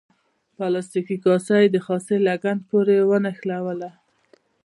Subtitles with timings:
[0.55, 3.89] پلاستیکي کاسه یې د خاصرې لګن پورې ونښلوله.